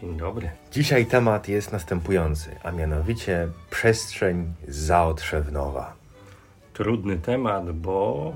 [0.00, 0.50] Dzień dobry.
[0.72, 5.92] Dzisiaj temat jest następujący, a mianowicie przestrzeń zaotrzewnowa.
[6.72, 8.32] Trudny temat, bo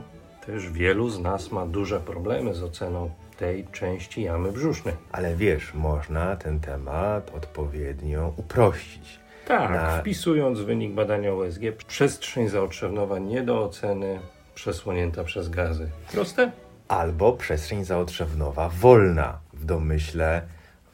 [0.46, 4.94] też wielu z nas ma duże problemy z oceną tej części jamy brzusznej.
[5.12, 9.18] Ale wiesz, można ten temat odpowiednio uprościć.
[9.48, 14.20] Tak, Na- wpisując wynik badania USG, przestrzeń zaotrzewnowa nie do oceny,
[14.54, 15.88] przesłonięta przez gazy.
[16.12, 16.52] Proste?
[16.88, 20.42] Albo przestrzeń zaotrzewnowa wolna, w domyśle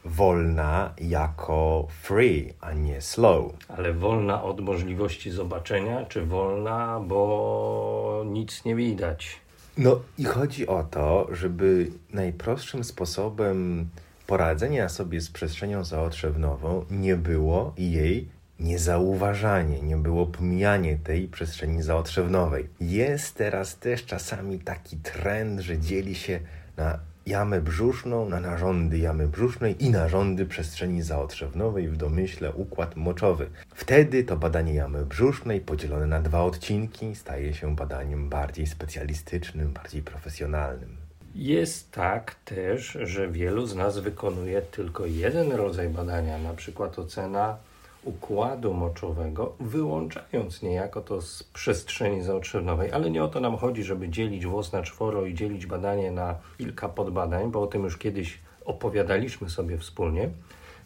[0.04, 3.52] wolna jako free, a nie slow.
[3.68, 9.40] Ale wolna od możliwości zobaczenia, czy wolna, bo nic nie widać?
[9.78, 13.88] No i chodzi o to, żeby najprostszym sposobem
[14.26, 18.28] poradzenia sobie z przestrzenią zaotrzewnową nie było jej
[18.60, 22.68] niezauważanie, nie było pomijanie tej przestrzeni zaotrzewnowej.
[22.80, 26.40] Jest teraz też czasami taki trend, że dzieli się
[26.76, 26.98] na
[27.30, 33.46] jamę brzuszną, na narządy jamy brzusznej i narządy przestrzeni zaotrzewnowej, w domyśle układ moczowy.
[33.74, 40.02] Wtedy to badanie jamy brzusznej podzielone na dwa odcinki staje się badaniem bardziej specjalistycznym, bardziej
[40.02, 40.96] profesjonalnym.
[41.34, 47.56] Jest tak też, że wielu z nas wykonuje tylko jeden rodzaj badania, na przykład ocena
[48.04, 52.92] układu moczowego, wyłączając niejako to z przestrzeni zaotrzewnowej.
[52.92, 56.34] Ale nie o to nam chodzi, żeby dzielić włos na czworo i dzielić badanie na
[56.58, 60.30] kilka podbadań, bo o tym już kiedyś opowiadaliśmy sobie wspólnie.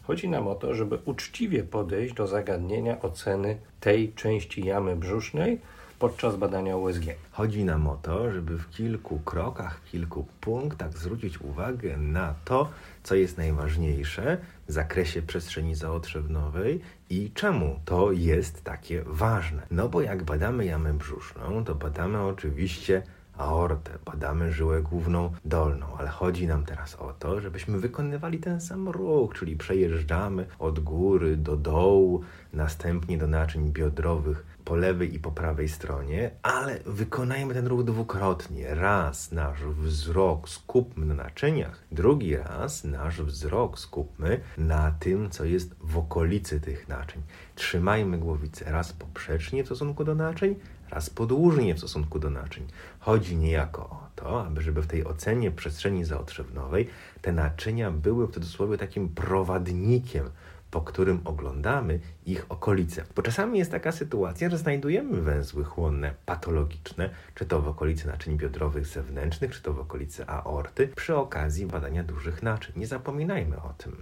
[0.03, 5.59] Chodzi nam o to, żeby uczciwie podejść do zagadnienia oceny tej części jamy brzusznej
[5.99, 7.03] podczas badania USG.
[7.31, 12.69] Chodzi nam o to, żeby w kilku krokach, w kilku punktach zwrócić uwagę na to,
[13.03, 19.67] co jest najważniejsze w zakresie przestrzeni zaotrzewnowej i czemu to jest takie ważne.
[19.71, 23.03] No bo jak badamy jamę brzuszną, to badamy oczywiście
[23.37, 28.89] aortę, badamy żyłę główną dolną, ale chodzi nam teraz o to, żebyśmy wykonywali ten sam
[28.89, 32.21] ruch, czyli przejeżdżamy od góry do dołu,
[32.53, 38.75] następnie do naczyń biodrowych po lewej i po prawej stronie, ale wykonajmy ten ruch dwukrotnie.
[38.75, 45.75] Raz nasz wzrok skupmy na naczyniach, drugi raz nasz wzrok skupmy na tym, co jest
[45.81, 47.21] w okolicy tych naczyń.
[47.55, 50.55] Trzymajmy głowicę raz poprzecznie w stosunku do naczyń,
[50.89, 52.67] raz podłużnie w stosunku do naczyń.
[52.99, 56.87] Chodzi niejako o to, aby żeby w tej ocenie przestrzeni zaotrzewnowej
[57.21, 60.29] te naczynia były w cudzysłowie takim prowadnikiem,
[60.71, 63.03] po którym oglądamy ich okolice.
[63.15, 68.37] Bo czasami jest taka sytuacja, że znajdujemy węzły chłonne patologiczne, czy to w okolicy naczyń
[68.37, 72.73] biodrowych zewnętrznych, czy to w okolicy aorty, przy okazji badania dużych naczyń.
[72.75, 73.95] Nie zapominajmy o tym.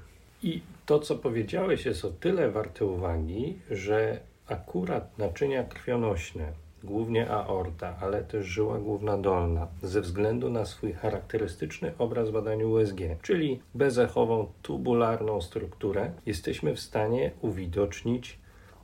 [0.44, 7.96] I to, co powiedziałeś, jest o tyle warte uwagi, że akurat naczynia krwionośne, głównie aorta,
[8.02, 13.60] ale też żyła główna dolna, ze względu na swój charakterystyczny obraz w badaniu USG, czyli
[13.74, 18.40] bezechową, tubularną strukturę, jesteśmy w stanie uwidocznić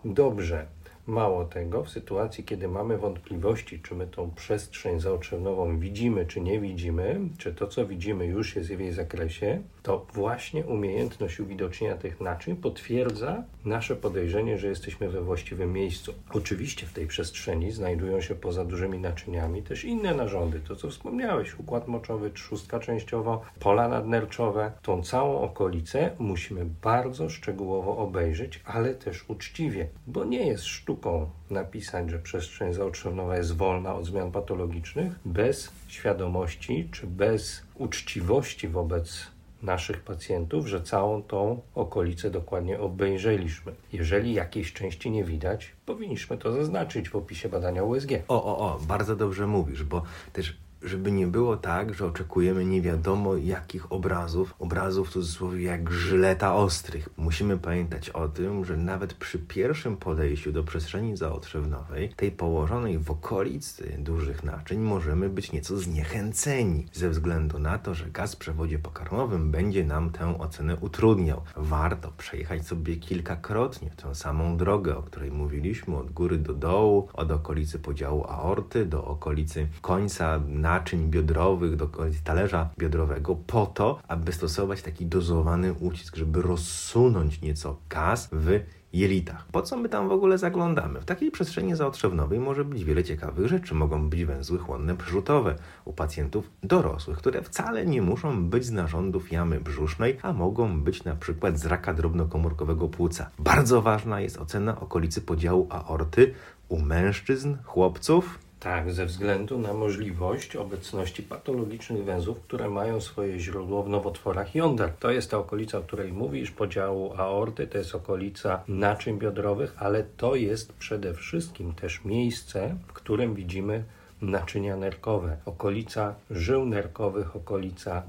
[0.06, 0.66] dobrze.
[1.08, 6.59] Mało tego, w sytuacji, kiedy mamy wątpliwości, czy my tą przestrzeń zaotrzewnową widzimy, czy nie
[6.59, 12.22] widzimy, czy to, co widzimy, już jest w jej zakresie, to właśnie umiejętność uwidocznienia tych
[12.22, 16.13] naczyń potwierdza nasze podejrzenie, że jesteśmy we właściwym miejscu.
[16.34, 21.59] Oczywiście w tej przestrzeni znajdują się poza dużymi naczyniami też inne narządy, to co wspomniałeś,
[21.59, 24.72] układ moczowy, trzustka częściowo, pola nadnerczowe.
[24.81, 32.09] Tą całą okolicę musimy bardzo szczegółowo obejrzeć, ale też uczciwie, bo nie jest sztuką napisać,
[32.09, 39.28] że przestrzeń zaotrzewnowa jest wolna od zmian patologicznych bez świadomości czy bez uczciwości wobec
[39.64, 43.72] naszych pacjentów, że całą tą okolicę dokładnie obejrzeliśmy.
[43.94, 48.11] Jeżeli jakiejś części nie widać, powinniśmy to zaznaczyć w opisie badania USG.
[48.28, 50.03] O, o, o, bardzo dobrze mówisz, bo
[50.34, 55.91] też żeby nie było tak, że oczekujemy nie wiadomo jakich obrazów, obrazów w cudzysłowie jak
[55.91, 57.09] żyleta ostrych.
[57.17, 63.11] Musimy pamiętać o tym, że nawet przy pierwszym podejściu do przestrzeni zaotrzewnowej, tej położonej w
[63.11, 68.79] okolicy dużych naczyń, możemy być nieco zniechęceni ze względu na to, że gaz w przewodzie
[68.79, 71.41] pokarmowym będzie nam tę ocenę utrudniał.
[71.55, 77.32] Warto przejechać sobie kilkakrotnie tę samą drogę, o której mówiliśmy, od góry do dołu, od
[77.32, 80.40] okolicy podziału aorty do okolicy końca
[80.70, 81.88] naczyń biodrowych, do
[82.24, 88.60] talerza biodrowego, po to, aby stosować taki dozowany ucisk, żeby rozsunąć nieco gaz w
[88.94, 89.46] jelitach.
[89.52, 91.02] Po co my tam w ogóle zaglądamy?
[91.02, 93.76] W takiej przestrzeni zaotrzewnowej może być wiele ciekawych rzeczy.
[93.76, 95.56] Mogą być węzły chłonne przerzutowe
[95.86, 101.04] u pacjentów dorosłych, które wcale nie muszą być z narządów jamy brzusznej, a mogą być
[101.04, 103.30] na przykład z raka drobnokomórkowego płuca.
[103.40, 106.34] Bardzo ważna jest ocena okolicy podziału aorty
[106.70, 113.84] u mężczyzn, chłopców, tak, ze względu na możliwość obecności patologicznych węzłów, które mają swoje źródło
[113.84, 114.91] w nowotworach jąder.
[115.00, 120.03] To jest ta okolica, o której mówisz, podziału aorty, to jest okolica naczyń biodrowych, ale
[120.17, 123.84] to jest przede wszystkim też miejsce, w którym widzimy
[124.22, 128.03] naczynia nerkowe, okolica żył nerkowych, okolica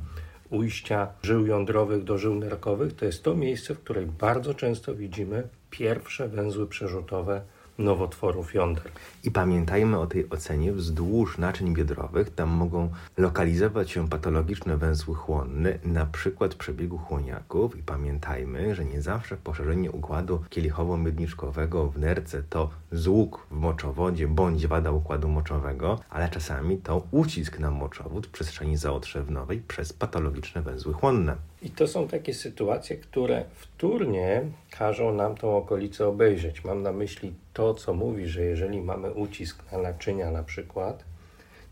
[0.51, 2.97] ujścia żył jądrowych do żył nerkowych.
[2.97, 7.43] To jest to miejsce, w której bardzo często widzimy pierwsze węzły przerzutowe
[7.81, 8.91] nowotworów jąder.
[9.25, 12.35] I pamiętajmy o tej ocenie wzdłuż naczyń biodrowych.
[12.35, 17.79] Tam mogą lokalizować się patologiczne węzły chłonne, na przykład przebiegu chłoniaków.
[17.79, 24.67] I pamiętajmy, że nie zawsze poszerzenie układu kielichowo-miedniczkowego w nerce to złóg w moczowodzie bądź
[24.67, 30.93] wada układu moczowego, ale czasami to ucisk na moczowód w przestrzeni zaotrzewnowej przez patologiczne węzły
[30.93, 31.50] chłonne.
[31.63, 36.65] I to są takie sytuacje, które wtórnie każą nam tą okolicę obejrzeć.
[36.65, 41.05] Mam na myśli to, co mówi, że jeżeli mamy ucisk na naczynia na przykład,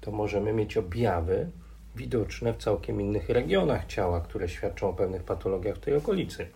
[0.00, 1.50] to możemy mieć objawy
[1.96, 6.46] widoczne w całkiem innych regionach ciała, które świadczą o pewnych patologiach w tej okolicy.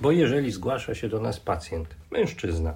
[0.00, 2.74] Bo jeżeli zgłasza się do nas pacjent, mężczyzna,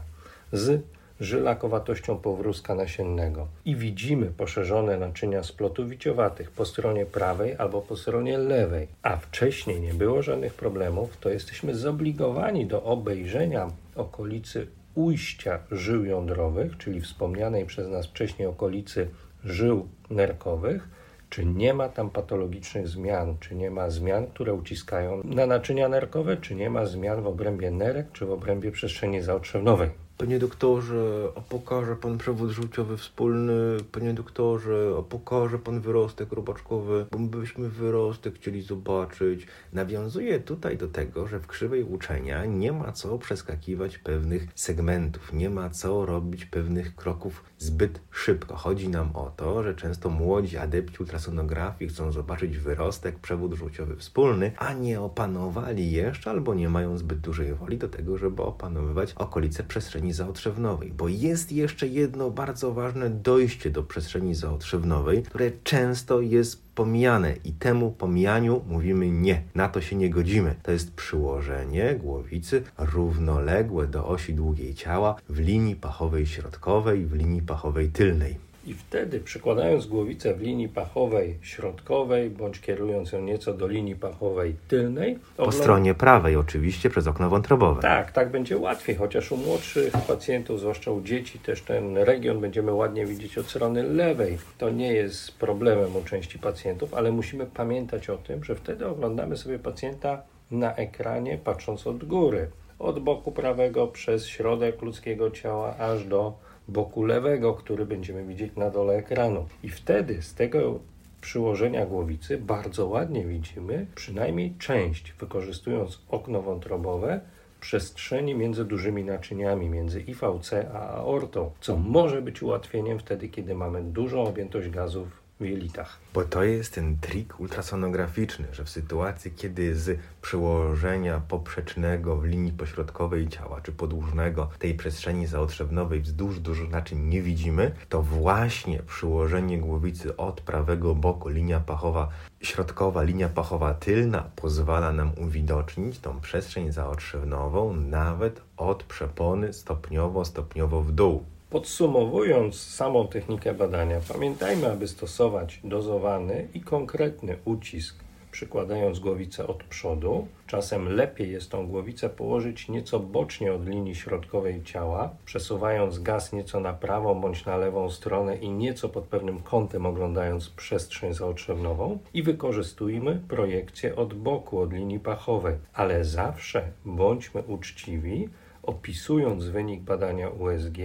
[0.53, 0.83] z
[1.21, 3.47] żylakowatością powrózka nasiennego.
[3.65, 9.81] I widzimy poszerzone naczynia splotu wiciowatych po stronie prawej albo po stronie lewej, a wcześniej
[9.81, 17.67] nie było żadnych problemów, to jesteśmy zobligowani do obejrzenia okolicy ujścia żył jądrowych, czyli wspomnianej
[17.67, 19.09] przez nas wcześniej okolicy
[19.45, 20.89] żył nerkowych,
[21.31, 26.37] czy nie ma tam patologicznych zmian, czy nie ma zmian, które uciskają na naczynia nerkowe,
[26.37, 29.91] czy nie ma zmian w obrębie nerek, czy w obrębie przestrzeni zaotrzewnowej.
[30.21, 33.77] Panie doktorze, a pokaże pan przewód żółciowy wspólny?
[33.93, 37.07] Panie doktorze, a pokaże pan wyrostek robaczkowy?
[37.11, 39.47] Bo my byśmy wyrostek chcieli zobaczyć.
[39.73, 45.51] Nawiązuje tutaj do tego, że w krzywej uczenia nie ma co przeskakiwać pewnych segmentów, nie
[45.51, 48.57] ma co robić pewnych kroków zbyt szybko.
[48.57, 54.53] Chodzi nam o to, że często młodzi adepci ultrasonografii chcą zobaczyć wyrostek, przewód żółciowy wspólny,
[54.57, 59.65] a nie opanowali jeszcze albo nie mają zbyt dużej woli do tego, żeby opanowywać okolice
[59.65, 60.93] przestrzeni zaotrzewnowej.
[60.93, 67.53] Bo jest jeszcze jedno bardzo ważne dojście do przestrzeni zaotrzewnowej, które często jest pomijane i
[67.53, 69.43] temu pomijaniu mówimy nie.
[69.55, 70.55] Na to się nie godzimy.
[70.63, 77.43] To jest przyłożenie głowicy równoległe do osi długiej ciała w linii pachowej środkowej, w linii
[77.43, 78.50] pachowej tylnej.
[78.71, 84.55] I wtedy przykładając głowicę w linii pachowej środkowej, bądź kierując ją nieco do linii pachowej
[84.69, 85.19] tylnej.
[85.37, 87.83] Po stronie prawej oczywiście przez okno wątrobowe.
[87.83, 92.73] Tak, tak będzie łatwiej, chociaż u młodszych pacjentów, zwłaszcza u dzieci, też ten region będziemy
[92.73, 94.39] ładnie widzieć od strony lewej.
[94.59, 99.37] To nie jest problemem u części pacjentów, ale musimy pamiętać o tym, że wtedy oglądamy
[99.37, 102.51] sobie pacjenta na ekranie patrząc od góry.
[102.79, 108.71] Od boku prawego przez środek ludzkiego ciała aż do boku lewego, który będziemy widzieć na
[108.71, 109.47] dole ekranu.
[109.63, 110.81] I wtedy z tego
[111.21, 117.21] przyłożenia głowicy bardzo ładnie widzimy przynajmniej część, wykorzystując okno wątrobowe,
[117.61, 123.83] przestrzeni między dużymi naczyniami, między IVC a aortą, co może być ułatwieniem wtedy, kiedy mamy
[123.83, 125.99] dużą objętość gazów w jelitach.
[126.15, 132.53] Bo to jest ten trik ultrasonograficzny, że w sytuacji, kiedy z przełożenia poprzecznego w linii
[132.53, 139.59] pośrodkowej ciała, czy podłużnego tej przestrzeni zaotrzewnowej wzdłuż dużo naczyń nie widzimy, to właśnie przyłożenie
[139.59, 142.09] głowicy od prawego boku, linia pachowa
[142.41, 150.83] środkowa, linia pachowa tylna pozwala nam uwidocznić tą przestrzeń zaotrzewnową nawet od przepony stopniowo, stopniowo
[150.83, 151.25] w dół.
[151.51, 157.97] Podsumowując samą technikę badania, pamiętajmy, aby stosować dozowany i konkretny ucisk,
[158.31, 160.27] przykładając głowicę od przodu.
[160.47, 166.61] Czasem lepiej jest tą głowicę położyć nieco bocznie od linii środkowej ciała, przesuwając gaz nieco
[166.61, 172.23] na prawą bądź na lewą stronę i nieco pod pewnym kątem oglądając przestrzeń zaotrzewnową i
[172.23, 175.55] wykorzystujmy projekcję od boku, od linii pachowej.
[175.75, 178.29] Ale zawsze bądźmy uczciwi,
[178.63, 180.79] opisując wynik badania USG,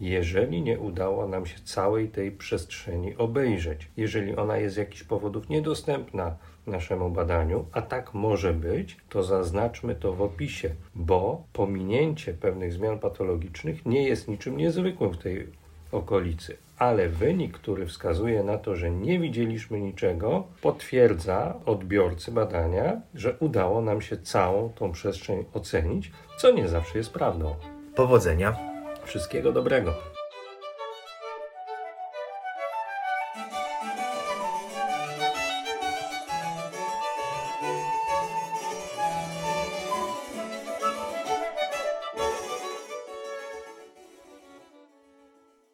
[0.00, 5.48] jeżeli nie udało nam się całej tej przestrzeni obejrzeć, jeżeli ona jest z jakichś powodów
[5.48, 12.72] niedostępna naszemu badaniu, a tak może być, to zaznaczmy to w opisie, bo pominięcie pewnych
[12.72, 15.46] zmian patologicznych nie jest niczym niezwykłym w tej
[15.92, 16.56] okolicy.
[16.78, 23.82] Ale wynik, który wskazuje na to, że nie widzieliśmy niczego, potwierdza odbiorcy badania, że udało
[23.82, 27.54] nam się całą tą przestrzeń ocenić, co nie zawsze jest prawdą.
[27.94, 28.69] Powodzenia.
[29.10, 29.94] Wszystkiego dobrego.